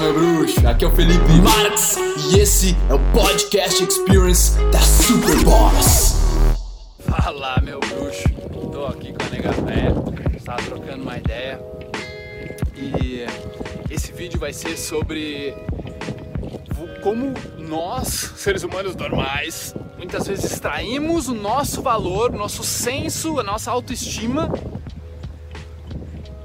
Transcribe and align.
meu 0.00 0.14
bruxo. 0.14 0.66
Aqui 0.66 0.84
é 0.84 0.88
o 0.88 0.90
Felipe 0.92 1.32
Marx 1.42 1.96
e 2.30 2.38
esse 2.38 2.74
é 2.88 2.94
o 2.94 2.98
Podcast 3.12 3.84
Experience 3.84 4.52
da 4.72 4.80
Super 4.80 5.44
Boss. 5.44 6.16
Fala, 7.00 7.60
meu 7.62 7.78
bruxo. 7.80 8.28
Tô 8.72 8.86
aqui 8.86 9.12
com 9.12 9.26
a 9.26 9.28
nega 9.28 9.52
véia, 9.52 9.94
estava 10.34 10.62
trocando 10.62 11.02
uma 11.02 11.18
ideia. 11.18 11.60
E 12.74 13.26
esse 13.90 14.10
vídeo 14.12 14.40
vai 14.40 14.54
ser 14.54 14.78
sobre 14.78 15.54
como 17.02 17.34
nós, 17.58 18.32
seres 18.36 18.62
humanos 18.62 18.96
normais, 18.96 19.74
muitas 19.98 20.26
vezes 20.26 20.50
extraímos 20.50 21.28
o 21.28 21.34
nosso 21.34 21.82
valor, 21.82 22.32
nosso 22.32 22.62
senso, 22.62 23.38
a 23.38 23.42
nossa 23.42 23.70
autoestima 23.70 24.50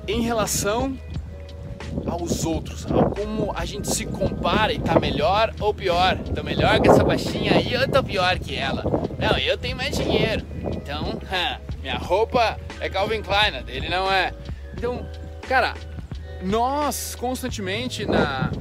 em 0.08 0.22
relação 0.22 0.98
aos 2.16 2.46
outros, 2.46 2.90
ao 2.90 3.10
como 3.10 3.54
a 3.56 3.66
gente 3.66 3.94
se 3.94 4.06
compara 4.06 4.72
e 4.72 4.80
tá 4.80 5.00
melhor 5.00 5.54
ou 5.60 5.74
pior. 5.74 6.18
Tô 6.34 6.44
melhor 6.44 6.80
que 6.80 6.90
essa 6.90 7.04
baixinha 7.04 7.54
aí, 7.54 7.74
eu 7.74 7.88
tô 7.90 8.02
pior 8.04 8.40
que 8.40 8.56
ela. 8.56 8.84
Não, 9.20 9.38
eu 9.38 9.58
tenho 9.58 9.76
mais 9.76 9.96
dinheiro. 9.96 10.46
Então, 10.74 11.20
minha 11.82 11.98
roupa 11.98 12.58
é 12.80 12.90
Calvin 12.90 13.22
Klein, 13.22 13.62
dele 13.64 13.90
não 13.90 14.12
é. 14.12 14.34
Então, 14.78 15.06
cara, 15.48 15.74
nós 16.42 17.16
constantemente 17.16 18.06
na 18.06 18.52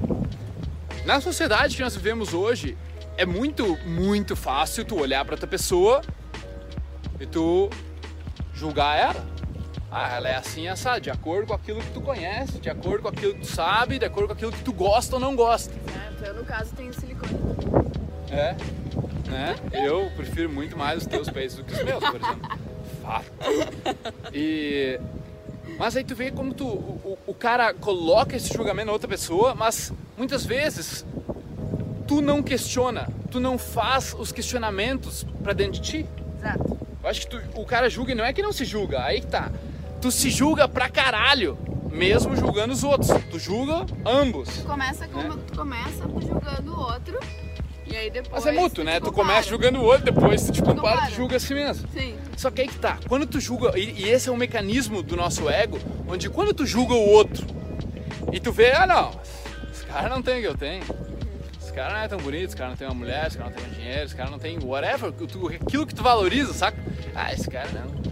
na 1.05 1.21
sociedade 1.21 1.77
que 1.77 1.83
nós 1.83 1.95
vivemos 1.95 2.33
hoje, 2.33 2.79
é 3.19 3.27
muito, 3.27 3.79
muito 3.85 4.35
fácil 4.35 4.87
tu 4.87 4.99
olhar 4.99 5.23
para 5.25 5.35
outra 5.35 5.47
pessoa 5.47 6.01
e 7.21 7.27
tu 7.27 7.69
julgar 8.55 8.99
ela. 8.99 9.34
Ah, 9.97 10.17
ela 10.17 10.29
é 10.29 10.35
assim, 10.35 10.67
essa, 10.67 10.99
de 10.99 11.09
acordo 11.09 11.47
com 11.47 11.55
aquilo 11.55 11.81
que 11.81 11.91
tu 11.93 12.01
conhece, 12.01 12.59
de 12.59 12.69
acordo 12.69 13.03
com 13.03 13.09
aquilo 13.11 13.35
que 13.35 13.43
tu 13.43 13.47
sabe, 13.47 13.97
de 13.97 14.05
acordo 14.05 14.27
com 14.27 14.33
aquilo 14.33 14.51
que 14.51 14.65
tu 14.65 14.73
gosta 14.73 15.15
ou 15.15 15.21
não 15.21 15.37
gosta. 15.37 15.73
Certo, 15.73 16.25
eu 16.25 16.35
no 16.35 16.45
caso 16.45 16.75
tenho 16.75 16.93
silicone. 16.93 17.33
É, 18.29 18.57
né? 19.31 19.55
Eu 19.73 20.11
prefiro 20.17 20.51
muito 20.51 20.77
mais 20.77 21.03
os 21.03 21.07
teus 21.07 21.31
peitos 21.31 21.55
do 21.55 21.63
que 21.63 21.75
os 21.75 21.85
meus, 21.85 22.01
por 22.01 22.17
exemplo. 22.17 22.59
Fato. 23.03 23.31
E... 24.33 24.99
Mas 25.79 25.97
aí 25.97 26.03
tu 26.03 26.17
vê 26.17 26.33
como 26.33 26.53
tu, 26.53 26.67
o, 26.67 27.17
o 27.29 27.35
cara 27.35 27.73
coloca 27.73 28.35
esse 28.35 28.53
julgamento 28.53 28.87
na 28.87 28.93
outra 28.93 29.07
pessoa, 29.07 29.55
mas 29.55 29.93
muitas 30.19 30.45
vezes 30.45 31.07
tu 32.05 32.21
não 32.21 32.43
questiona, 32.43 33.09
tu 33.31 33.39
não 33.39 33.57
faz 33.59 34.13
os 34.19 34.33
questionamentos 34.33 35.25
para 35.41 35.53
dentro 35.53 35.75
de 35.75 35.83
ti. 35.83 36.07
Exato. 36.37 36.79
Eu 37.01 37.09
acho 37.09 37.21
que 37.21 37.27
tu, 37.29 37.41
o 37.55 37.65
cara 37.65 37.89
julga 37.89 38.11
e 38.11 38.15
não 38.17 38.25
é 38.25 38.33
que 38.33 38.43
não 38.43 38.53
se 38.53 38.65
julga, 38.65 39.05
aí 39.05 39.21
que 39.21 39.29
tá 39.29 39.53
tu 40.05 40.11
se 40.11 40.29
julga 40.29 40.69
pra 40.69 40.87
caralho, 40.91 41.57
mesmo 41.91 42.37
julgando 42.37 42.75
os 42.75 42.85
outros. 42.85 43.09
Tu 43.31 43.39
julga 43.39 43.87
ambos. 44.05 44.51
Tu 44.51 44.67
começa, 44.67 45.09
com, 45.09 45.23
né? 45.23 45.35
tu 45.47 45.57
começa 45.57 46.03
julgando 46.21 46.73
o 46.75 46.79
outro. 46.79 47.19
E 47.87 47.97
aí 47.97 48.11
depois. 48.11 48.45
Mas 48.45 48.47
é 48.47 48.53
mútuo, 48.53 48.85
né? 48.85 49.01
Tu 49.01 49.11
começa 49.11 49.49
julgando 49.49 49.79
o 49.79 49.83
outro, 49.83 50.05
depois 50.05 50.43
tu 50.45 50.53
te 50.53 50.61
compara, 50.61 50.77
compara. 50.77 51.07
tu 51.07 51.15
julga 51.15 51.37
a 51.37 51.41
si 51.41 51.55
mesmo. 51.55 51.89
Sim. 51.95 52.19
Só 52.37 52.51
que 52.51 52.61
aí 52.61 52.69
que 52.69 52.79
tá. 52.79 52.99
Quando 53.09 53.25
tu 53.25 53.41
julga. 53.41 53.79
E, 53.79 54.03
e 54.03 54.11
esse 54.11 54.29
é 54.29 54.33
um 54.33 54.37
mecanismo 54.37 55.03
do 55.03 55.17
nosso 55.17 55.49
ego, 55.49 55.79
onde 56.07 56.29
quando 56.29 56.53
tu 56.53 56.67
julga 56.67 56.93
o 56.93 57.09
outro 57.09 57.47
e 58.31 58.39
tu 58.39 58.53
vê, 58.53 58.73
ah 58.73 58.87
não, 58.87 59.11
esse 59.73 59.87
cara 59.87 60.11
não 60.11 60.21
tem 60.21 60.37
o 60.37 60.41
que 60.43 60.49
eu 60.49 60.59
tenho. 60.59 60.85
Esse 61.63 61.73
cara 61.73 61.95
não 61.95 62.01
é 62.01 62.09
tão 62.09 62.19
bonito, 62.19 62.45
esse 62.45 62.57
cara 62.57 62.69
não 62.69 62.77
tem 62.77 62.87
uma 62.87 62.95
mulher, 62.95 63.27
esse 63.27 63.39
cara 63.39 63.49
não 63.49 63.57
tem 63.57 63.71
dinheiro, 63.71 64.05
esse 64.05 64.15
cara 64.15 64.31
não 64.31 64.39
tem 64.39 64.59
whatever, 64.63 65.13
tu, 65.13 65.49
aquilo 65.49 65.87
que 65.87 65.95
tu 65.95 66.03
valoriza, 66.03 66.53
saca? 66.53 66.77
Ah, 67.15 67.33
esse 67.33 67.49
cara 67.49 67.71
não 67.73 68.04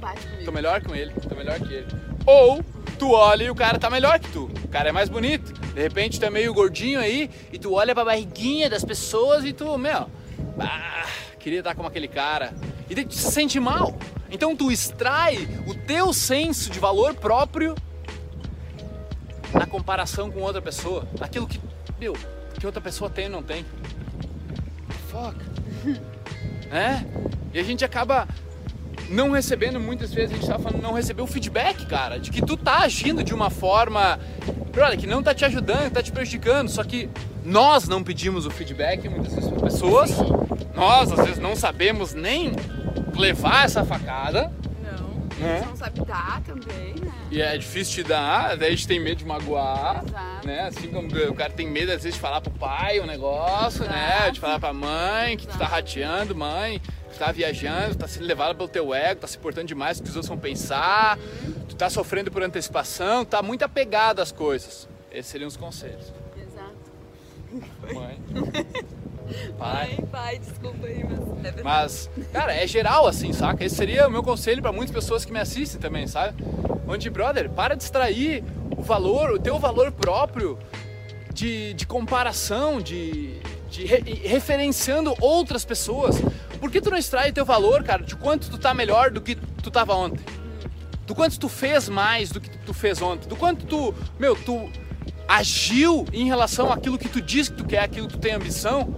bate 0.00 0.26
comigo. 0.26 0.44
Tô 0.44 0.52
melhor 0.52 0.82
com 0.82 0.94
ele, 0.94 1.12
tô 1.12 1.34
melhor 1.34 1.60
que 1.60 1.72
ele. 1.72 1.86
Ou 2.26 2.64
tu 2.98 3.12
olha 3.12 3.44
e 3.44 3.50
o 3.50 3.54
cara 3.54 3.78
tá 3.78 3.88
melhor 3.88 4.18
que 4.18 4.30
tu. 4.30 4.50
O 4.64 4.68
cara 4.68 4.88
é 4.88 4.92
mais 4.92 5.08
bonito. 5.08 5.52
De 5.52 5.80
repente 5.80 6.18
tu 6.18 6.26
é 6.26 6.30
meio 6.30 6.52
gordinho 6.52 7.00
aí 7.00 7.30
e 7.52 7.58
tu 7.58 7.72
olha 7.72 7.94
pra 7.94 8.04
barriguinha 8.04 8.68
das 8.68 8.84
pessoas 8.84 9.44
e 9.44 9.52
tu, 9.52 9.78
meu, 9.78 10.10
ah, 10.58 11.06
queria 11.38 11.60
estar 11.60 11.74
como 11.74 11.88
aquele 11.88 12.08
cara. 12.08 12.52
E 12.88 13.04
tu 13.04 13.14
se 13.14 13.30
sente 13.30 13.60
mal. 13.60 13.96
Então 14.30 14.56
tu 14.56 14.70
extrai 14.70 15.48
o 15.66 15.74
teu 15.74 16.12
senso 16.12 16.70
de 16.70 16.78
valor 16.78 17.14
próprio 17.14 17.74
na 19.52 19.66
comparação 19.66 20.30
com 20.30 20.40
outra 20.40 20.62
pessoa. 20.62 21.06
Aquilo 21.20 21.46
que, 21.46 21.60
meu, 21.98 22.14
que 22.58 22.66
outra 22.66 22.80
pessoa 22.80 23.10
tem 23.10 23.26
ou 23.26 23.30
não 23.30 23.42
tem. 23.42 23.64
Fuck. 25.08 25.36
é? 26.70 27.04
E 27.52 27.58
a 27.58 27.62
gente 27.62 27.84
acaba 27.84 28.28
não 29.10 29.32
recebendo, 29.32 29.80
muitas 29.80 30.14
vezes 30.14 30.32
a 30.32 30.34
gente 30.36 30.46
tá 30.46 30.58
falando, 30.58 30.80
não 30.80 30.92
recebeu 30.92 31.24
o 31.24 31.28
feedback, 31.28 31.84
cara, 31.86 32.18
de 32.18 32.30
que 32.30 32.40
tu 32.40 32.56
tá 32.56 32.78
agindo 32.78 33.24
de 33.24 33.34
uma 33.34 33.50
forma, 33.50 34.20
olha, 34.78 34.96
que 34.96 35.06
não 35.06 35.20
tá 35.22 35.34
te 35.34 35.44
ajudando, 35.44 35.90
tá 35.90 36.02
te 36.02 36.12
prejudicando, 36.12 36.68
só 36.68 36.84
que 36.84 37.10
nós 37.44 37.88
não 37.88 38.04
pedimos 38.04 38.46
o 38.46 38.50
feedback 38.50 39.08
muitas 39.08 39.34
vezes 39.34 39.50
para 39.50 39.60
pessoas, 39.62 40.10
nós 40.76 41.10
às 41.10 41.26
vezes 41.26 41.38
não 41.38 41.56
sabemos 41.56 42.14
nem 42.14 42.52
levar 43.16 43.64
essa 43.64 43.84
facada. 43.84 44.52
Não, 44.80 45.44
né? 45.44 45.64
não 45.66 45.76
sabe 45.76 46.04
dar 46.04 46.40
também, 46.42 46.94
né? 46.94 47.12
E 47.32 47.42
é 47.42 47.58
difícil 47.58 48.04
te 48.04 48.08
dar, 48.08 48.56
daí 48.56 48.68
a 48.68 48.70
gente 48.70 48.86
tem 48.86 49.00
medo 49.00 49.16
de 49.16 49.24
magoar, 49.24 50.04
Exato. 50.06 50.46
né? 50.46 50.60
Assim 50.68 50.88
como 50.88 51.08
o 51.08 51.34
cara 51.34 51.52
tem 51.52 51.68
medo 51.68 51.90
às 51.90 52.02
vezes 52.02 52.14
de 52.14 52.20
falar 52.20 52.40
pro 52.40 52.52
pai 52.52 53.00
o 53.00 53.02
um 53.02 53.06
negócio, 53.06 53.84
né? 53.84 54.06
Exato. 54.06 54.24
né? 54.24 54.30
De 54.30 54.40
falar 54.40 54.60
pra 54.60 54.72
mãe 54.72 55.36
que 55.36 55.44
Exato. 55.44 55.58
tu 55.58 55.60
tá 55.60 55.66
rateando, 55.66 56.34
mãe 56.34 56.80
tá 57.18 57.32
viajando, 57.32 57.94
tá 57.96 58.08
sendo 58.08 58.26
levado 58.26 58.56
pelo 58.56 58.68
teu 58.68 58.94
ego, 58.94 59.20
tá 59.20 59.26
se 59.26 59.38
portando 59.38 59.66
demais 59.66 59.98
o 59.98 60.02
que 60.02 60.08
os 60.08 60.16
outros 60.16 60.28
vão 60.28 60.38
pensar, 60.38 61.18
tu 61.68 61.76
tá 61.76 61.90
sofrendo 61.90 62.30
por 62.30 62.42
antecipação, 62.42 63.24
tá 63.24 63.42
muito 63.42 63.64
apegado 63.64 64.20
às 64.20 64.32
coisas. 64.32 64.88
Esses 65.10 65.30
seriam 65.30 65.48
os 65.48 65.56
conselhos. 65.56 66.12
Exato. 66.36 67.94
Mãe. 67.94 68.20
Pai. 69.58 69.96
Pai, 69.96 69.98
pai, 70.10 70.38
desculpa 70.38 70.86
aí, 70.86 71.04
mas 71.04 71.44
é 71.44 71.62
Mas, 71.62 72.10
cara, 72.32 72.52
é 72.52 72.66
geral 72.66 73.06
assim, 73.06 73.32
saca? 73.32 73.64
Esse 73.64 73.76
seria 73.76 74.08
o 74.08 74.10
meu 74.10 74.22
conselho 74.22 74.60
para 74.60 74.72
muitas 74.72 74.92
pessoas 74.92 75.24
que 75.24 75.32
me 75.32 75.38
assistem 75.38 75.80
também, 75.80 76.06
sabe? 76.06 76.42
Onde, 76.86 77.08
brother, 77.08 77.48
para 77.48 77.76
de 77.76 77.84
extrair 77.84 78.42
o 78.76 78.82
valor, 78.82 79.30
o 79.30 79.38
teu 79.38 79.58
valor 79.58 79.92
próprio 79.92 80.58
de, 81.32 81.74
de 81.74 81.86
comparação, 81.86 82.80
de, 82.80 83.40
de 83.68 83.84
re, 83.84 84.00
referenciando 84.24 85.14
outras 85.20 85.64
pessoas. 85.64 86.16
Por 86.60 86.70
que 86.70 86.80
tu 86.80 86.90
não 86.90 86.98
extrai 86.98 87.32
teu 87.32 87.44
valor, 87.44 87.82
cara, 87.82 88.04
de 88.04 88.14
quanto 88.14 88.48
tu 88.50 88.58
tá 88.58 88.72
melhor 88.74 89.10
do 89.10 89.20
que 89.20 89.34
tu 89.34 89.68
tava 89.70 89.94
ontem? 89.94 90.24
Do 91.06 91.14
quanto 91.14 91.40
tu 91.40 91.48
fez 91.48 91.88
mais 91.88 92.30
do 92.30 92.40
que 92.40 92.50
tu 92.58 92.74
fez 92.74 93.00
ontem? 93.00 93.26
Do 93.26 93.34
quanto 93.34 93.64
tu, 93.64 93.94
meu, 94.18 94.36
tu 94.36 94.70
agiu 95.26 96.04
em 96.12 96.26
relação 96.26 96.70
àquilo 96.70 96.98
que 96.98 97.08
tu 97.08 97.22
diz 97.22 97.48
que 97.48 97.56
tu 97.56 97.64
quer, 97.64 97.80
aquilo 97.80 98.06
que 98.06 98.12
tu 98.12 98.20
tem 98.20 98.34
ambição, 98.34 98.94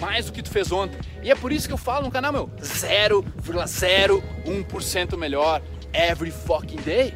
mais 0.00 0.26
do 0.26 0.32
que 0.32 0.40
tu 0.40 0.50
fez 0.50 0.70
ontem. 0.70 0.96
E 1.22 1.30
é 1.30 1.34
por 1.34 1.50
isso 1.50 1.66
que 1.66 1.74
eu 1.74 1.78
falo 1.78 2.04
no 2.04 2.12
canal, 2.12 2.32
meu, 2.32 2.48
0,01% 2.60 5.16
melhor 5.16 5.60
every 5.92 6.30
fucking 6.30 6.80
day. 6.82 7.12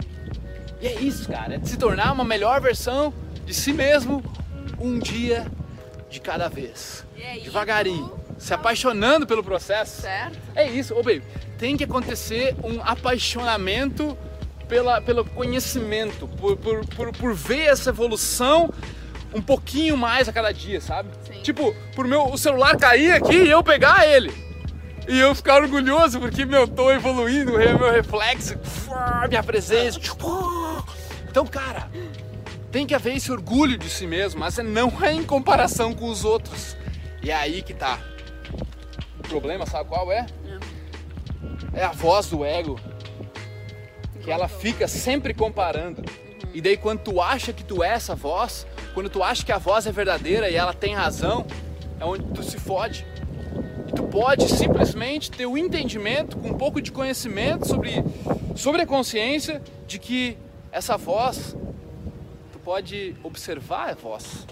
E 0.81 0.89
é 0.89 1.01
isso, 1.01 1.29
cara, 1.29 1.55
é 1.55 1.59
de 1.59 1.69
se 1.69 1.77
tornar 1.77 2.11
uma 2.13 2.25
melhor 2.25 2.61
versão 2.61 3.15
de 3.47 3.55
si 3.55 3.73
mesmo 3.73 4.25
um 4.81 4.99
dia 4.99 5.47
de 6.11 6.19
cada 6.21 6.49
vez. 6.49 7.07
É 7.17 7.39
devagarinho 7.39 8.21
se 8.43 8.53
apaixonando 8.53 9.25
pelo 9.25 9.43
processo. 9.43 10.03
Certo. 10.03 10.37
É 10.55 10.69
isso, 10.69 10.95
ô 10.95 10.99
oh, 10.99 11.03
baby, 11.03 11.23
tem 11.57 11.77
que 11.77 11.85
acontecer 11.85 12.57
um 12.65 12.81
apaixonamento 12.83 14.19
pela, 14.69 15.01
pelo 15.01 15.25
conhecimento, 15.25 16.27
por, 16.27 16.57
por, 16.57 16.85
por, 16.87 17.13
por 17.13 17.35
ver 17.35 17.67
essa 17.67 17.91
evolução 17.91 18.73
um 19.33 19.41
pouquinho 19.41 19.97
mais 19.97 20.29
a 20.29 20.33
cada 20.33 20.51
dia, 20.51 20.81
sabe? 20.81 21.11
Sim. 21.25 21.41
Tipo, 21.43 21.75
por 21.95 22.07
meu 22.07 22.25
o 22.27 22.37
celular 22.37 22.77
cair 22.77 23.13
aqui 23.13 23.45
e 23.45 23.51
eu 23.51 23.63
pegar 23.63 24.07
ele. 24.07 24.35
E 25.09 25.19
eu 25.19 25.35
ficar 25.35 25.63
orgulhoso 25.63 26.19
porque, 26.19 26.45
meu, 26.45 26.67
tô 26.67 26.91
evoluindo, 26.91 27.53
meu 27.53 27.93
reflexo, 27.93 28.57
minha 29.29 29.43
presença. 29.43 30.01
Então, 31.29 31.47
cara, 31.47 31.89
tem 32.73 32.87
que 32.87 32.95
haver 32.95 33.17
esse 33.17 33.31
orgulho 33.31 33.79
de 33.79 33.89
si 33.89 34.07
mesmo, 34.07 34.41
mas 34.41 34.59
não 34.59 34.93
é 35.01 35.13
em 35.13 35.23
comparação 35.23 35.95
com 35.95 36.09
os 36.09 36.25
outros. 36.25 36.77
E 37.23 37.31
é 37.31 37.35
aí 37.35 37.63
que 37.63 37.73
tá 37.73 37.99
problema, 39.33 39.65
sabe 39.65 39.89
qual 39.89 40.13
é? 40.13 40.27
É, 41.75 41.81
é 41.81 41.85
a 41.85 41.93
voz 41.93 42.27
do 42.27 42.45
ego. 42.45 42.79
Que 44.21 44.31
ela 44.31 44.47
fica 44.47 44.87
sempre 44.87 45.33
comparando. 45.33 46.05
E 46.53 46.61
daí 46.61 46.77
quando 46.77 47.01
tu 47.01 47.21
acha 47.21 47.51
que 47.51 47.65
tu 47.65 47.83
é 47.83 47.89
essa 47.89 48.15
voz, 48.15 48.67
quando 48.93 49.09
tu 49.09 49.23
acha 49.23 49.45
que 49.45 49.51
a 49.51 49.57
voz 49.57 49.87
é 49.87 49.93
verdadeira 49.93 50.51
e 50.51 50.55
ela 50.55 50.75
tem 50.75 50.95
razão, 50.95 51.47
é 51.99 52.05
onde 52.05 52.25
tu 52.25 52.43
se 52.43 52.59
fode. 52.59 53.07
E 53.89 53.93
tu 53.93 54.03
pode 54.03 54.49
simplesmente 54.51 55.31
ter 55.31 55.47
o 55.47 55.57
entendimento, 55.57 56.37
com 56.37 56.49
um 56.49 56.59
pouco 56.59 56.83
de 56.83 56.93
conhecimento 56.93 57.67
sobre, 57.67 58.05
sobre 58.55 58.83
a 58.83 58.87
consciência, 58.87 59.63
de 59.87 59.99
que 59.99 60.37
essa 60.71 60.99
voz, 60.99 61.57
tu 62.53 62.59
pode 62.59 63.17
observar 63.25 63.89
a 63.89 63.95
voz 63.95 64.47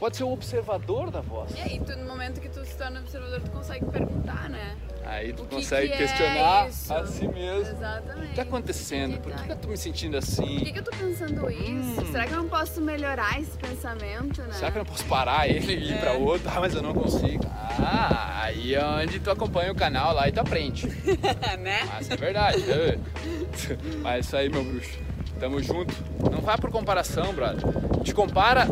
pode 0.00 0.16
ser 0.16 0.24
o 0.24 0.32
observador 0.32 1.10
da 1.10 1.20
voz. 1.20 1.52
E 1.54 1.60
aí, 1.60 1.78
tu, 1.78 1.94
no 1.94 2.06
momento 2.06 2.40
que 2.40 2.48
tu 2.70 2.72
se 2.72 2.78
torna 2.78 3.00
observador, 3.00 3.40
tu 3.40 3.50
consegue 3.50 3.84
perguntar, 3.86 4.48
né? 4.48 4.76
Aí 5.04 5.32
tu 5.32 5.42
O 5.42 5.46
que 5.46 5.56
consegue 5.56 5.88
que 5.88 5.94
é 5.94 5.96
questionar 5.96 6.68
isso? 6.68 6.94
a 6.94 7.06
si 7.06 7.26
mesmo. 7.26 7.72
O 7.72 7.76
Exatamente. 7.76 8.28
que 8.28 8.34
tá 8.36 8.42
acontecendo? 8.42 9.18
Por 9.20 9.32
que, 9.32 9.42
que 9.44 9.52
eu 9.52 9.56
tô 9.56 9.68
me 9.68 9.76
sentindo 9.76 10.18
Por 10.18 10.26
que, 10.26 10.32
assim? 10.42 10.72
que 10.72 10.78
eu 10.78 10.84
tô 10.84 10.90
pensando 10.92 11.50
isso? 11.50 12.06
Será 12.12 12.26
que 12.26 12.32
eu 12.32 12.38
não 12.38 12.48
posso 12.48 12.80
melhorar 12.80 13.40
esse 13.40 13.56
pensamento, 13.58 14.40
né? 14.42 14.52
Será 14.52 14.70
que 14.70 14.78
eu 14.78 14.84
não 14.84 14.90
posso 14.90 15.04
parar 15.06 15.48
ele 15.48 15.74
e 15.74 15.90
ir 15.92 15.98
pra 15.98 16.12
outro? 16.12 16.48
Ah, 16.54 16.60
mas 16.60 16.74
eu 16.74 16.82
não 16.82 16.94
consigo. 16.94 17.44
Ah, 17.82 18.42
aí 18.44 18.74
é 18.74 18.84
onde 18.84 19.18
tu 19.18 19.30
acompanha 19.30 19.72
o 19.72 19.74
canal 19.74 20.14
lá 20.14 20.28
e 20.28 20.32
tu 20.32 20.40
aprende. 20.40 20.86
né? 21.58 21.80
Mas 21.92 22.08
é 22.10 22.16
verdade. 22.16 22.60
né? 22.62 22.98
Mas 24.02 24.14
é 24.14 24.20
isso 24.20 24.36
aí, 24.36 24.48
meu 24.48 24.62
bruxo. 24.64 24.98
Tamo 25.40 25.60
junto. 25.62 25.92
Não 26.30 26.40
vá 26.40 26.56
por 26.58 26.70
comparação, 26.70 27.32
brother. 27.32 27.62
Te 28.04 28.12
compara. 28.14 28.66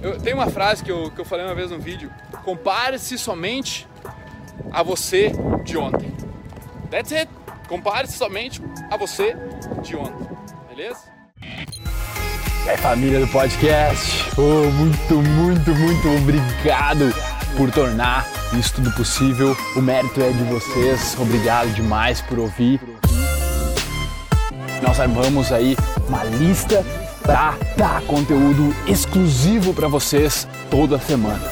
Eu, 0.00 0.18
tem 0.20 0.32
uma 0.32 0.46
frase 0.48 0.82
que 0.82 0.90
eu, 0.90 1.10
que 1.10 1.20
eu 1.20 1.24
falei 1.24 1.44
uma 1.44 1.54
vez 1.54 1.70
no 1.70 1.78
vídeo. 1.80 2.10
Compare-se 2.44 3.18
somente 3.18 3.86
a 4.70 4.82
você 4.82 5.32
de 5.64 5.76
ontem. 5.76 6.12
That's 6.90 7.12
it. 7.12 7.30
Compare-se 7.68 8.18
somente 8.18 8.60
a 8.90 8.96
você 8.96 9.36
de 9.82 9.96
ontem. 9.96 10.28
Beleza? 10.68 11.00
É 12.66 12.76
família 12.76 13.20
do 13.20 13.28
podcast. 13.28 14.30
Oh, 14.38 14.70
muito, 14.70 15.14
muito, 15.14 15.74
muito 15.74 16.08
obrigado 16.16 17.12
por 17.56 17.70
tornar 17.70 18.26
isso 18.52 18.74
tudo 18.74 18.92
possível. 18.92 19.56
O 19.76 19.80
mérito 19.80 20.20
é 20.20 20.30
de 20.30 20.44
vocês. 20.44 21.16
Obrigado 21.18 21.72
demais 21.74 22.20
por 22.20 22.38
ouvir. 22.38 22.80
Nós 24.82 24.98
armamos 24.98 25.52
aí 25.52 25.76
uma 26.08 26.24
lista 26.24 26.84
para 27.22 27.56
dar 27.76 28.02
conteúdo 28.02 28.74
exclusivo 28.86 29.72
para 29.72 29.88
vocês 29.88 30.46
toda 30.70 30.98
semana. 30.98 31.51